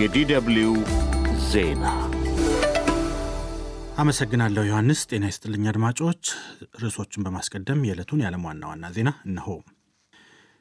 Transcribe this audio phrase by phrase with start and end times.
[0.00, 0.66] የዲደብልዩ
[1.46, 1.84] ዜና
[3.98, 6.22] አመሰግናለሁ ዮሐንስ። ጤና ይስጥልኝ አድማጮች።
[6.82, 9.48] ርዕሶቹን በማስቀደም የዕለቱን የዓለም ዋና ዋና ዜና እነሆ።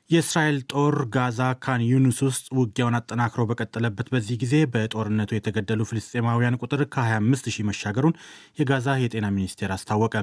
[0.10, 6.84] የእስራኤል ጦር ጋዛ ካን ዩኒስ ውስጥ ውጊያውን አጠናክሮ በቀጠለበት በዚህ ጊዜ በጦርነቱ የተገደሉ ፍልስጤማውያን ቁጥር
[6.96, 8.18] ከ25 ሺህ መሻገሩን
[8.60, 10.16] የጋዛ የጤና ሚኒስቴር አስታወቀ።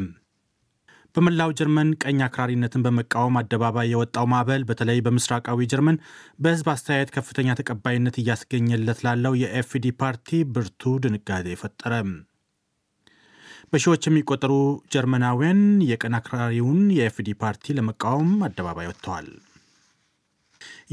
[1.14, 6.00] በመላው ጀርመን ቀኝ አክራሪነትን በመቃወም አደባባይ የወጣው ማዕበል በተለይ በምስራቃዊ ጀርመን
[6.38, 11.92] በሕዝብ አስተያየት ከፍተኛ ተቀባይነት እያስገኘለት ላለው የኤፍዲ ፓርቲ ብርቱ ድንጋጤ ፈጠረ።
[13.72, 14.52] በሺዎች የሚቆጠሩ
[14.95, 19.28] ጀርመናውያን የቀኝ አክራሪውን የኤፍዲ ፓርቲ ለመቃወም አደባባይ ወጥተዋል።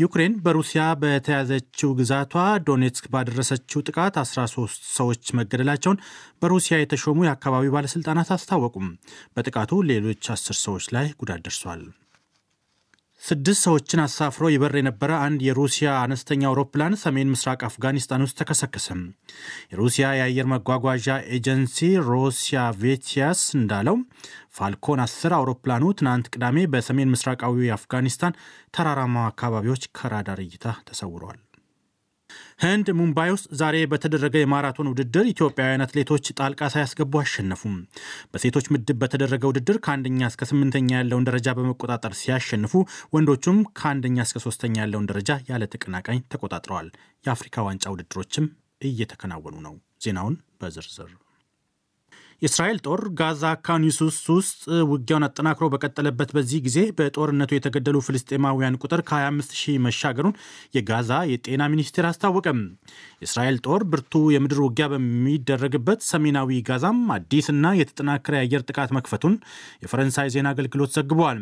[0.01, 2.33] ዩክሬን በሩሲያ በተያዘችው ግዛቷ
[2.67, 6.01] ዶኔትስክ ባደረሰችው ጥቃት 13 ሰዎች መገደላቸውን
[6.41, 8.87] በሩሲያ የተሾሙ የአካባቢው ባለሥልጣናት አስታወቁም።
[9.35, 11.83] በጥቃቱ ሌሎች አስር ሰዎች ላይ ጉዳት ደርሷል።
[13.21, 19.01] ስድስት ሰዎችን አሳፍሮ ይበር የነበረ አንድ የሩሲያ አነስተኛ አውሮፕላን ሰሜን ምስራቅ አፍጋኒስታን ውስጥ ተከሰከሰም።
[19.71, 21.77] የሩሲያ የአየር መጓጓዣ ኤጀንሲ
[22.09, 23.97] ሮሲያ ቬቲያስ እንዳለው
[24.57, 28.37] ፋልኮን 10 አውሮፕላኑ ትናንት ቅዳሜ በሰሜን ምስራቃዊ አፍጋኒስታን
[28.77, 31.39] ተራራማ አካባቢዎች ከራዳር እይታ ተሰውረዋል።
[32.63, 37.75] ህንድ ሙምባይ ውስጥ ዛሬ በተደረገ የማራቶን ውድድር ኢትዮጵያውያን አትሌቶች ጣልቃ ሳያስገቡ አሸነፉም።
[38.33, 42.73] በሴቶች ምድብ በተደረገ ውድድር ከአንደኛ እስከ ስምንተኛ ያለውን ደረጃ በመቆጣጠር ሲያሸንፉ፣
[43.15, 46.89] ወንዶቹም ከአንደኛ እስከ ሶስተኛ ያለውን ደረጃ ያለ ተቀናቃኝ ተቆጣጥረዋል።
[47.25, 48.47] የአፍሪካ ዋንጫ ውድድሮችም
[48.81, 51.11] እየተከናወኑ ነው። ዜናውን በዝርዝር
[52.41, 53.97] የእስራኤል ጦር ጋዛ ዩኒስ
[54.29, 54.61] ውስጥ
[54.91, 60.37] ውጊያውን አጠናክሮ በቀጠለበት በዚህ ጊዜ በጦርነቱ የተገደሉ ፍልስጤማውያን ቁጥር ከ25 ሺህ መሻገሩን
[60.77, 62.59] የጋዛ የጤና ሚኒስቴር አስታወቀም።
[63.21, 69.35] የእስራኤል ጦር ብርቱ የምድር ውጊያ በሚደረግበት ሰሜናዊ ጋዛም አዲስና የተጠናከረ የአየር ጥቃት መክፈቱን
[69.83, 71.41] የፈረንሳይ ዜና አገልግሎት ዘግቧል።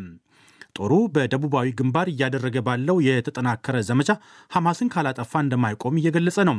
[0.78, 4.10] ጦሩ በደቡባዊ ግንባር እያደረገ ባለው የተጠናከረ ዘመቻ
[4.52, 6.58] ሐማስን ካላጠፋ እንደማይቆም እየገለጸ ነው።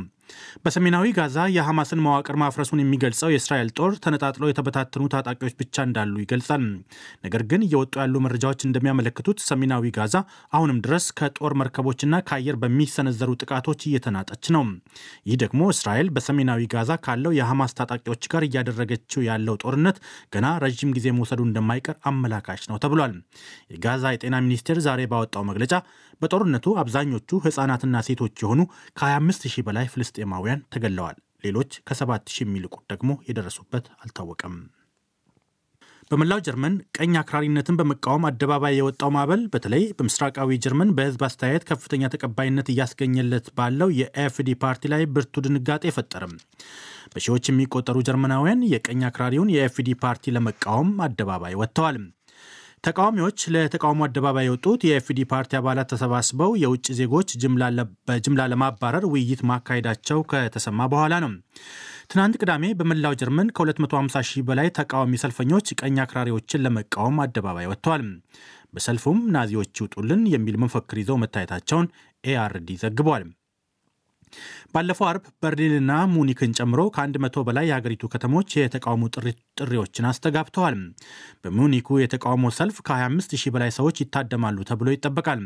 [0.65, 6.65] በሰሜናዊ ጋዛ የሐማስን መዋቅር ማፍረሱን የሚገልጸው የእስራኤል ጦር ተነጣጥለው የተበታተኑ ታጣቂዎች ብቻ እንዳሉ ይገልጻል።
[7.25, 10.17] ነገር ግን እየወጡ ያሉ መረጃዎች እንደሚያመለክቱት ሰሜናዊ ጋዛ
[10.53, 14.65] አሁንም ድረስ ከጦር መርከቦችና ከአየር በሚሰነዘሩ ጥቃቶች እየተናጠች ነው።
[15.29, 19.97] ይህ ደግሞ እስራኤል በሰሜናዊ ጋዛ ካለው የሐማስ ታጣቂዎች ጋር እያደረገችው ያለው ጦርነት
[20.35, 23.15] ገና ረዥም ጊዜ መውሰዱ እንደማይቀር አመላካች ነው ተብሏል።
[23.75, 25.75] የጋዛ የጤና ሚኒስቴር ዛሬ ባወጣው መግለጫ
[26.23, 28.61] በጦርነቱ አብዛኞቹ ሕፃናትና ሴቶች የሆኑ
[28.99, 29.87] ከ25 ሺህ በላይ
[30.23, 34.55] ፍልስጤማውያን ተገለዋል። ሌሎች ከ7 ሺህ የሚልቁት ደግሞ የደረሱበት አልታወቀም።
[36.11, 42.71] በመላው ጀርመን ቀኝ አክራሪነትን በመቃወም አደባባይ የወጣው ማዕበል በተለይ በምስራቃዊ ጀርመን በሕዝብ አስተያየት ከፍተኛ ተቀባይነት
[42.73, 46.35] እያስገኘለት ባለው የኤፍዲ ፓርቲ ላይ ብርቱ ድንጋጤ ፈጠረም።
[47.13, 51.99] በሺዎች የሚቆጠሩ ጀርመናውያን የቀኝ አክራሪውን የኤፍዲ ፓርቲ ለመቃወም አደባባይ ወጥተዋል።
[52.85, 57.31] ተቃዋሚዎች ለተቃውሞ አደባባይ የወጡት የኤፍዲ ፓርቲ አባላት ተሰባስበው የውጭ ዜጎች
[58.09, 61.33] በጅምላ ለማባረር ውይይት ማካሄዳቸው ከተሰማ በኋላ ነው።
[62.11, 68.05] ትናንት ቅዳሜ በመላው ጀርመን ከ250 ሺህ በላይ ተቃዋሚ ሰልፈኞች ቀኝ አክራሪዎችን ለመቃወም አደባባይ ወጥተዋል።
[68.75, 71.87] በሰልፉም ናዚዎች ይውጡልን የሚል መፈክር ይዘው መታየታቸውን
[72.25, 73.25] ኤአርዲ ዘግቧል።
[74.73, 79.05] ባለፈው አርብ በርሊንና ሙኒክን ጨምሮ ከአንድ መቶ በላይ የሀገሪቱ ከተሞች የተቃውሞ
[79.61, 80.77] ጥሪዎችን አስተጋብተዋል።
[81.43, 85.43] በሙኒኩ የተቃውሞ ሰልፍ ከ25 ሺህ በላይ ሰዎች ይታደማሉ ተብሎ ይጠበቃል።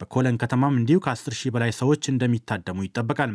[0.00, 3.32] በኮለን ከተማም እንዲሁ ከ10 ሺህ በላይ ሰዎች እንደሚታደሙ ይጠበቃል።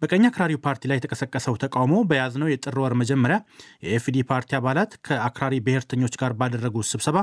[0.00, 3.38] በቀኝ አክራሪው ፓርቲ ላይ የተቀሰቀሰው ተቃውሞ በያዝነው የጥር ወር መጀመሪያ
[3.86, 7.18] የኤኤፍዲ ፓርቲ አባላት ከአክራሪ ብሔርተኞች ጋር ባደረጉት ስብሰባ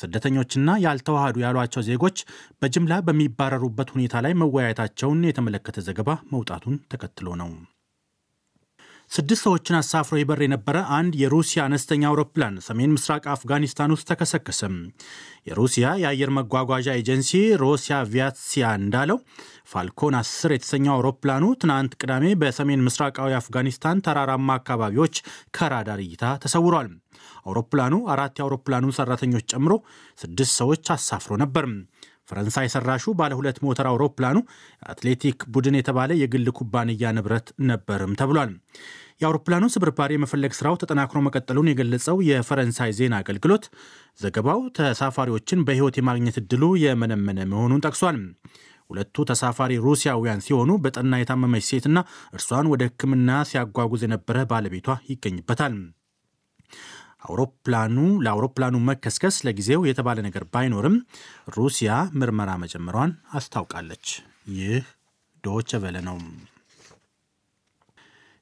[0.00, 2.18] ስደተኞችና ያልተዋሃዱ ያሏቸው ዜጎች
[2.62, 6.10] በጅምላ በሚባረሩበት ሁኔታ ላይ መወያየታቸውን የተመለከተ ዘገባ
[6.52, 7.50] መውጣቱን ተከትሎ ነው።
[9.10, 14.60] ስድስት ሰዎችን አሳፍሮ ይበር የነበረ አንድ የሩሲያ አነስተኛ አውሮፕላን ሰሜን ምስራቅ አፍጋኒስታን ውስጥ ተከሰከሰ።
[15.48, 19.18] የሩሲያ የአየር መጓጓዣ ኤጀንሲ ሮሲያ ቪያትሲያ እንዳለው
[19.72, 25.16] ፋልኮን 10 የተሰኘው አውሮፕላኑ ትናንት ቅዳሜ በሰሜን ምስራቃዊ አፍጋኒስታን ተራራማ አካባቢዎች
[25.58, 26.90] ከራዳር እይታ ተሰውሯል።
[27.44, 29.74] አውሮፕላኑ አራት የአውሮፕላኑ ሰራተኞች ጨምሮ
[30.18, 31.66] ስድስት ሰዎች አሳፍሮ ነበር።
[32.28, 34.36] ፈረንሳይ ሰራሹ ባለ ሁለት ሞተር አውሮፕላኑ
[34.86, 38.52] አትሌቲክ ቡድን የተባለ የግል ኩባንያ ንብረት ነበርም ተብሏል።
[39.20, 43.64] የአውሮፕላኑ ስብርባሪ የመፈለግ ስራው ተጠናክሮ መቀጠሉን የገለጸው የፈረንሳይ ዜና አገልግሎት
[44.20, 48.18] ዘገባው ተሳፋሪዎችን በሕይወት የማግኘት እድሉ የመነመነ መሆኑን ጠቅሷል።
[48.90, 51.98] ሁለቱ ተሳፋሪ ሩሲያውያን ሲሆኑ በጠና የታመመች ሴትና
[52.34, 55.76] እርሷን ወደ ሕክምና ሲያጓጉዝ የነበረ ባለቤቷ ይገኝበታል።
[57.22, 60.96] አውሮፕላኑ ለአውሮፕላኑ መከስከስ ለጊዜው የተባለ ነገር ባይኖርም
[61.56, 61.90] ሩሲያ
[62.20, 64.06] ምርመራ መጀመሯን አስታውቃለች።
[64.56, 64.86] ይህ
[65.44, 66.18] ዶች ቨለ ነው።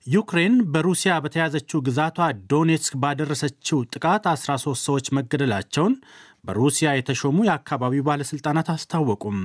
[0.07, 2.19] ዩክሬን በሩሲያ በተያዘችው ግዛቷ
[2.51, 5.95] ዶኔትስክ ባደረሰችው ጥቃት 13 ሰዎች መገደላቸውን
[6.45, 9.39] በሩሲያ የተሾሙ የአካባቢው ባለሥልጣናት አስታወቁም።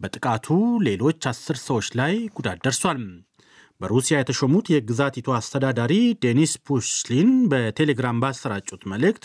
[0.00, 0.46] በጥቃቱ
[0.86, 3.00] ሌሎች አስር ሰዎች ላይ ጉዳት ደርሷል።
[3.80, 9.24] በሩሲያ የተሾሙት የግዛቲቱ አስተዳዳሪ ዴኒስ ፑሽሊን በቴሌግራም ባሰራጩት መልእክት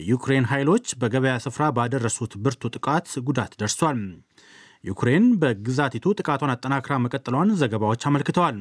[0.00, 4.00] የዩክሬን ኃይሎች በገበያ ስፍራ ባደረሱት ብርቱ ጥቃት ጉዳት ደርሷል።
[4.84, 8.58] ዩክሬን በግዛቲቱ ጥቃቷን አጠናክራ መቀጠሏን ዘገባዎች አመልክተዋል።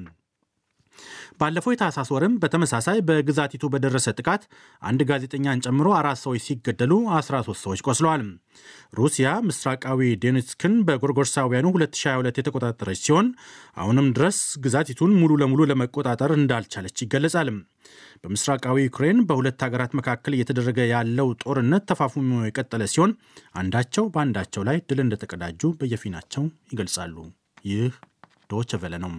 [1.40, 4.44] ባለፈው የታህሳስ ወርም በተመሳሳይ በግዛቲቱ በደረሰ ጥቃት
[4.82, 8.24] አንድ ጋዜጠኛን ጨምሮ አራት ሰዎች ሲገደሉ 13 ሰዎች ቆስለዋል።
[9.00, 13.28] ሩሲያ ምስራቃዊ ዶኔትስክን በጎርጎርሳውያኑ 2022 የተቆጣጠረች ሲሆን
[13.78, 17.52] አሁንም ድረስ ግዛቲቱን ሙሉ ለሙሉ ለመቆጣጠር እንዳልቻለች ይገለጻል።
[18.24, 23.14] በምስራቃዊ ዩክሬን በሁለት ሀገራት መካከል እየተደረገ ያለው ጦርነት ተፋፉሞ የቀጠለ ሲሆን
[23.56, 26.44] አንዳቸው በአንዳቸው ላይ ድል እንደተቀዳጁ በየፊናቸው
[26.74, 27.16] ይገልጻሉ።
[27.70, 27.94] ይህ
[28.50, 29.14] ዶይቼ ቬለ ነው።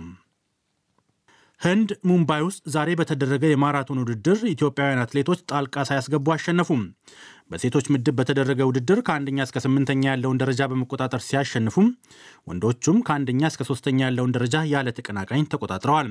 [1.60, 6.82] ህንድ ሙምባይ ውስጥ ዛሬ በተደረገ የማራቶን ውድድር ኢትዮጵያውያን አትሌቶች ጣልቃ ሳያስገቡ አሸነፉም።
[7.50, 11.88] በሴቶች ምድብ በተደረገ ውድድር ከአንደኛ እስከ ስምንተኛ ያለውን ደረጃ በመቆጣጠር ሲያሸንፉም፣
[12.48, 16.10] ወንዶቹም ከአንደኛ እስከ ሶስተኛ ያለውን ደረጃ ያለ ተቀናቃኝ ተቆጣጥረዋል።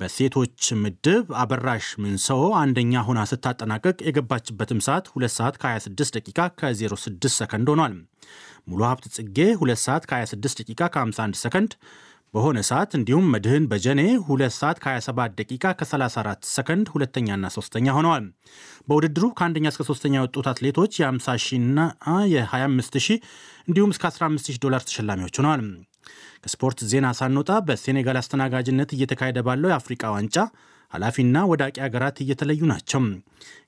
[0.00, 7.68] በሴቶች ምድብ አበራሽ ምንሰዎ አንደኛ ሆና ስታጠናቀቅ የገባችበትም ሰዓት 2 ሰዓት ከ26 ደቂቃ ከ06 ሰከንድ
[7.72, 7.94] ሆኗል።
[8.68, 11.72] ሙሉ ሀብት ጽጌ 2 ሰዓት ከ26 ደቂቃ ከ51 ሰከንድ
[12.34, 18.24] በሆነ ሰዓት እንዲሁም መድህን በጀኔ 2 ሰዓት ከ27 ደቂቃ ከ34 ሰከንድ ሁለተኛና ሶስተኛ ሆነዋል።
[18.88, 21.78] በውድድሩ ከአንደኛ እስከ ሶስተኛ የወጡት አትሌቶች የ50 ሺና
[22.32, 23.18] የ25 ሺህ
[23.68, 25.64] እንዲሁም እስከ 15 ሺህ ዶላር ተሸላሚዎች ሆነዋል።
[26.44, 30.36] ከስፖርት ዜና ሳንወጣ በሴኔጋል አስተናጋጅነት እየተካሄደ ባለው የአፍሪቃ ዋንጫ
[30.92, 33.02] ኃላፊና ወዳቂ ሀገራት እየተለዩ ናቸው።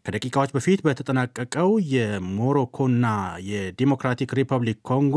[0.06, 3.06] ከደቂቃዎች በፊት በተጠናቀቀው የሞሮኮና
[3.50, 5.16] የዲሞክራቲክ ሪፐብሊክ ኮንጎ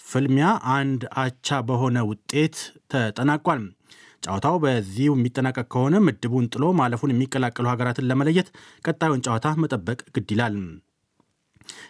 [0.00, 2.56] ፍልሚያ አንድ አቻ በሆነ ውጤት
[2.92, 3.62] ተጠናቋል።
[4.22, 8.48] ጨዋታው በዚሁ የሚጠናቀቅ ከሆነ ምድቡን ጥሎ ማለፉን የሚቀላቀሉ ሀገራትን ለመለየት
[8.84, 10.56] ቀጣዩን ጨዋታ መጠበቅ ግድ ይላል።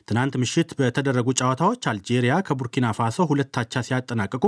[0.09, 4.45] ትናንት ምሽት በተደረጉ ጨዋታዎች አልጄሪያ ከቡርኪና ፋሶ ሁለት አቻ ሲያጠናቅቁ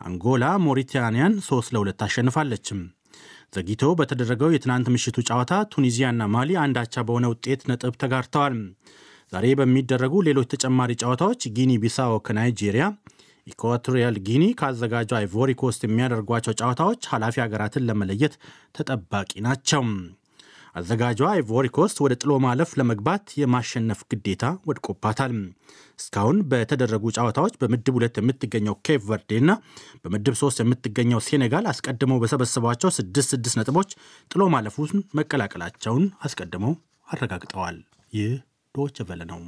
[0.00, 2.68] አንጎላ ሞሪታንያን ሶስት ለሁለት አሸንፋለች።
[3.54, 8.56] ዘግይቶ በተደረገው የትናንት ምሽቱ ጨዋታ ቱኒዚያና ማሊ አንድ አቻ በሆነ ውጤት ነጥብ ተጋርተዋል።
[9.32, 12.84] ዛሬ በሚደረጉ ሌሎች ተጨማሪ ጨዋታዎች ጊኒ ቢሳኦ ከናይጄሪያ፣
[13.46, 18.34] ኢኳቶሪያል ጊኒ ከአዘጋጇ አይቮሪ ኮስት የሚያደርጓቸው ጨዋታዎች ኃላፊ ሀገራትን ለመለየት
[18.76, 19.82] ተጠባቂ ናቸው።
[20.76, 21.68] አዘጋጇ አይቮሪ
[22.00, 25.32] ወደ ጥሎ ማለፍ ለመግባት የማሸነፍ ግዴታ ወድቆባታል።
[25.98, 29.50] እስካሁን በተደረጉ ጨዋታዎች በምድብ ሁለት የምትገኘው ኬፕ ቨርዴና
[30.04, 33.90] በምድብ ሶስት የምትገኘው ሴኔጋል አስቀድመው በሰበሰቧቸው ስድስት ስድስት ነጥቦች
[34.30, 36.74] ጥሎ ማለፉን መቀላቀላቸውን አስቀድመው
[37.08, 37.78] አረጋግጠዋል።
[38.12, 38.32] ይህ
[38.74, 39.40] ዶይቼ ቬለ ነው።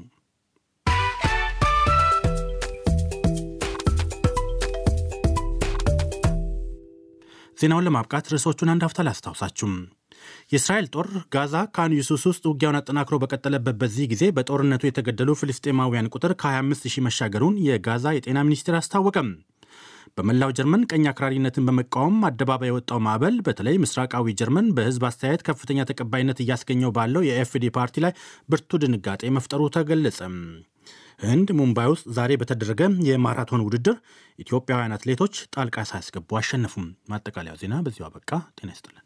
[7.59, 9.75] ዜናውን ለማብቃት ርዕሶቹን አንድ አፍታ ላስታውሳችሁ።
[10.53, 16.33] የእስራኤል ጦር ጋዛ ካን ዩኒስ ውስጥ ውጊያውን አጠናክሮ በቀጠለበት በዚህ ጊዜ በጦርነቱ የተገደሉ ፍልስጤማውያን ቁጥር
[16.43, 19.29] ከ25 ሺህ መሻገሩን የጋዛ የጤና ሚኒስቴር አስታወቀ።
[20.19, 26.43] በመላው ጀርመን ቀኝ አክራሪነትን በመቃወም አደባባይ የወጣው ማዕበል በተለይ ምስራቃዊ ጀርመን በሕዝብ አስተያየት ከፍተኛ ተቀባይነት
[26.45, 28.13] እያስገኘው ባለው የኤኤፍዲ ፓርቲ ላይ
[28.49, 30.21] ብርቱ ድንጋጤ መፍጠሩ ተገለጸ።
[31.23, 33.97] ህንድ ሙምባይ ውስጥ ዛሬ በተደረገ የማራቶን ውድድር
[34.39, 38.31] ኢትዮጵያውያን አትሌቶች ጣልቃ ሳያስገቡ አሸነፉም። ማጠቃለያው ዜና በዚሁ አበቃ።
[38.61, 39.02] ጤና